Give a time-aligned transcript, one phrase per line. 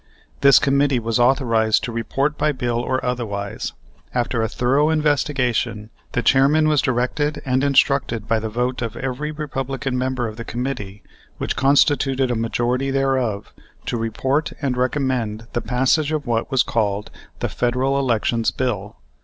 [0.39, 3.73] This committee was authorized to report by bill or otherwise.
[4.15, 9.29] After a thorough investigation, the chairman was directed, and instructed by the vote of every
[9.31, 11.03] Republican member of the committee,
[11.37, 13.53] which constituted a majority thereof,
[13.85, 18.95] to report and recommend the passage of what was called the Federal Elections Bill.